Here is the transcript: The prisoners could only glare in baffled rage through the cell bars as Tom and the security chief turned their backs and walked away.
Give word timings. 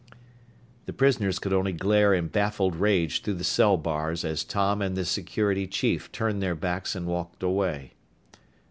The 0.87 0.93
prisoners 0.93 1.37
could 1.37 1.53
only 1.53 1.73
glare 1.73 2.11
in 2.15 2.27
baffled 2.29 2.75
rage 2.75 3.21
through 3.21 3.35
the 3.35 3.43
cell 3.43 3.77
bars 3.77 4.25
as 4.25 4.43
Tom 4.43 4.81
and 4.81 4.97
the 4.97 5.05
security 5.05 5.67
chief 5.67 6.11
turned 6.11 6.41
their 6.41 6.55
backs 6.55 6.95
and 6.95 7.05
walked 7.05 7.43
away. 7.43 7.93